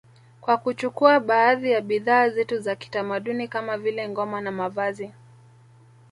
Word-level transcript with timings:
Kwa 0.41 0.57
kuchukua 0.57 1.19
baadhi 1.19 1.71
ya 1.71 1.81
bidhaa 1.81 2.29
zetu 2.29 2.59
za 2.59 2.75
kitamaduni 2.75 3.47
kama 3.47 3.77
vile 3.77 4.09
ngoma 4.09 4.41
na 4.41 4.51
mavazi 4.51 5.11